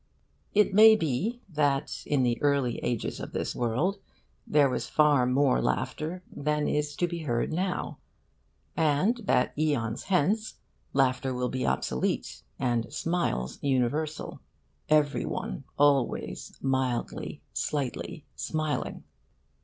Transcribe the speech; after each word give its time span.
It 0.55 0.73
may 0.73 0.95
be 0.95 1.43
that 1.47 2.01
in 2.07 2.23
the 2.23 2.41
early 2.41 2.79
ages 2.79 3.19
of 3.19 3.33
this 3.33 3.55
world 3.55 3.99
there 4.47 4.67
was 4.67 4.89
far 4.89 5.27
more 5.27 5.61
laughter 5.61 6.23
than 6.31 6.67
is 6.67 6.95
to 6.95 7.07
be 7.07 7.19
heard 7.19 7.53
now, 7.53 7.99
and 8.75 9.17
that 9.25 9.53
aeons 9.59 10.05
hence 10.05 10.55
laughter 10.91 11.35
will 11.35 11.49
be 11.49 11.67
obsolete, 11.67 12.41
and 12.57 12.91
smiles 12.91 13.59
universal 13.61 14.41
every 14.89 15.23
one, 15.23 15.65
always, 15.77 16.57
mildly, 16.63 17.43
slightly, 17.53 18.25
smiling. 18.35 19.03